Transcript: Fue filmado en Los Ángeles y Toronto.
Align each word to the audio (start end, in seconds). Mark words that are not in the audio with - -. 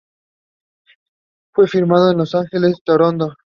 Fue 1.53 1.67
filmado 1.67 2.09
en 2.09 2.17
Los 2.17 2.33
Ángeles 2.33 2.75
y 2.75 2.81
Toronto. 2.81 3.33